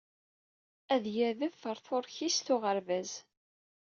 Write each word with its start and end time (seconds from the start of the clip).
Ad 0.93 1.05
yadef 1.15 1.59
ɣer 1.67 1.77
tuṛkist 1.85 2.47
n 2.51 2.53
uɣerbaz. 2.55 3.11